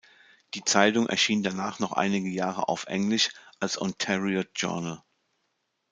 Die 0.55 0.63
Zeitung 0.65 1.07
erschien 1.07 1.43
danach 1.43 1.77
noch 1.77 1.91
einige 1.91 2.27
Jahre 2.29 2.69
auf 2.69 2.85
Englisch 2.85 3.29
als 3.59 3.79
"Ontario 3.79 4.41
Journal". 4.55 5.03